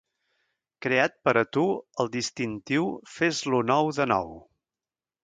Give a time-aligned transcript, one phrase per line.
[0.85, 1.65] Creat per a tu
[2.03, 4.33] el distintiu "Fes-lo nou de nou".